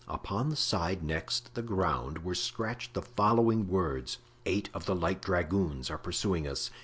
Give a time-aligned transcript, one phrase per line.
[0.07, 5.21] Upon the side next the ground were scratched the following words: "Eight of the light
[5.21, 6.71] dragoons are pursuing us.